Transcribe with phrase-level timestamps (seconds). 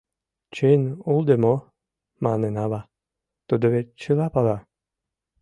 [0.55, 0.81] —Чын
[1.11, 1.55] улде мо,—
[2.25, 2.81] манын ава,—
[3.47, 4.57] тудо вет чыла пала.